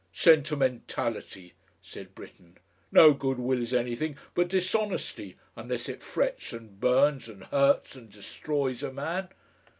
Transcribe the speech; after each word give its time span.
"Sentimentality," 0.13 1.53
said 1.79 2.15
Britten. 2.15 2.57
"No 2.91 3.13
Good 3.13 3.37
Will 3.37 3.61
is 3.61 3.71
anything 3.71 4.17
but 4.33 4.47
dishonesty 4.47 5.37
unless 5.55 5.87
it 5.87 6.01
frets 6.01 6.53
and 6.53 6.79
burns 6.79 7.29
and 7.29 7.43
hurts 7.43 7.95
and 7.95 8.09
destroys 8.11 8.81
a 8.81 8.91
man. 8.91 9.29